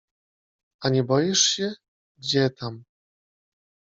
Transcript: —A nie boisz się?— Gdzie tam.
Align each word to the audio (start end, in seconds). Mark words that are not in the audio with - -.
—A 0.83 0.89
nie 0.89 1.03
boisz 1.03 1.39
się?— 1.45 1.73
Gdzie 2.17 2.49
tam. 2.49 2.83